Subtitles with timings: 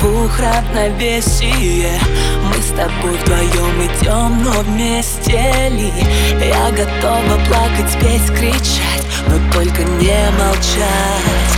[0.00, 1.98] двух равновесие
[2.44, 5.92] Мы с тобой вдвоем идем, но вместе ли?
[6.40, 11.52] Я готова плакать, петь, кричать Но только не молчать,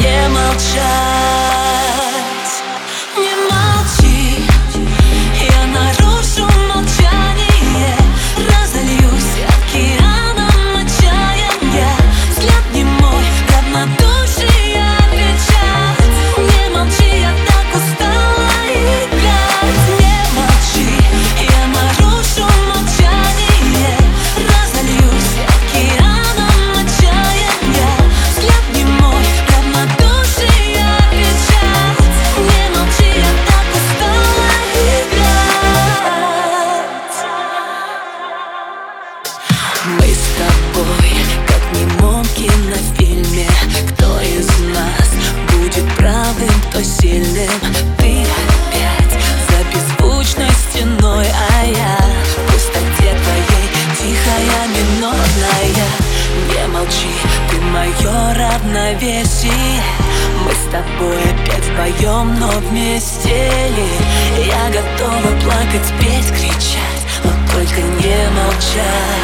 [0.00, 1.49] не молчать
[40.80, 41.12] тобой,
[41.46, 43.48] как в немом кинофильме
[43.90, 45.10] Кто из нас
[45.52, 47.50] будет правым, то сильным?
[47.98, 53.66] Ты опять за беззвучной стеной А я в пустоте твоей,
[53.98, 55.88] тихая, минорная
[56.48, 57.14] Не молчи,
[57.50, 59.82] ты мое равновесие.
[60.44, 64.46] Мы с тобой опять вдвоем, но вместе ли?
[64.46, 69.19] Я готова плакать, петь, кричать Но только не молчать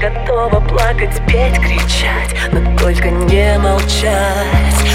[0.00, 4.87] готова плакать, петь, кричать Но только не молчать